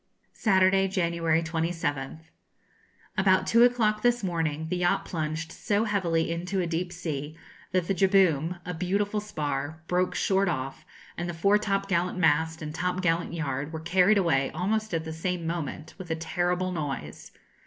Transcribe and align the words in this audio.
Saturday, 0.33 0.87
January 0.87 1.43
27th. 1.43 2.21
About 3.19 3.45
two 3.45 3.63
o'clock 3.63 4.01
this 4.01 4.23
morning 4.23 4.65
the 4.69 4.77
yacht 4.77 5.05
plunged 5.05 5.51
so 5.51 5.83
heavily 5.83 6.31
into 6.31 6.59
a 6.59 6.65
deep 6.65 6.91
sea, 6.91 7.37
that 7.71 7.85
the 7.87 7.93
jibboom, 7.93 8.59
a 8.65 8.73
beautiful 8.73 9.19
spar, 9.19 9.83
broke 9.85 10.15
short 10.15 10.49
off, 10.49 10.87
and 11.19 11.29
the 11.29 11.35
foretop 11.35 11.87
gallant 11.87 12.17
mast 12.17 12.63
and 12.63 12.73
topgallant 12.73 13.31
yard 13.35 13.71
were 13.71 13.79
carried 13.79 14.17
away 14.17 14.49
almost 14.55 14.91
at 14.95 15.03
the 15.05 15.13
same 15.13 15.45
moment, 15.45 15.93
with 15.99 16.09
a 16.09 16.15
terrible 16.15 16.71
noise. 16.71 17.31